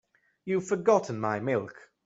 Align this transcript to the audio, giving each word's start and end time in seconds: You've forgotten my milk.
You've 0.45 0.65
forgotten 0.65 1.19
my 1.19 1.39
milk. 1.39 1.75